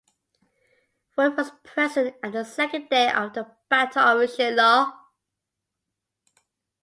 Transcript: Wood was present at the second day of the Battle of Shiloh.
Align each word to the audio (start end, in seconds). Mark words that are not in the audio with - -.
Wood 1.15 1.37
was 1.37 1.51
present 1.63 2.15
at 2.23 2.31
the 2.31 2.43
second 2.43 2.89
day 2.89 3.11
of 3.11 3.33
the 3.35 3.55
Battle 3.69 4.19
of 4.23 4.31
Shiloh. 4.33 4.91